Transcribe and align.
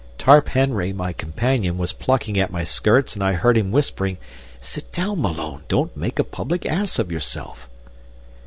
Tarp 0.17 0.49
Henry, 0.49 0.91
my 0.91 1.13
companion, 1.13 1.77
was 1.77 1.93
plucking 1.93 2.35
at 2.39 2.49
my 2.51 2.63
skirts 2.63 3.13
and 3.13 3.23
I 3.23 3.33
heard 3.33 3.55
him 3.55 3.71
whispering, 3.71 4.17
"Sit 4.59 4.91
down, 4.91 5.21
Malone! 5.21 5.63
Don't 5.67 5.95
make 5.95 6.17
a 6.17 6.23
public 6.23 6.65
ass 6.65 6.97
of 6.97 7.11
yourself." 7.11 7.69